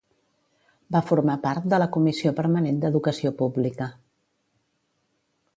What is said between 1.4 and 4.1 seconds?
part de la comissió permanent d'Educació pública.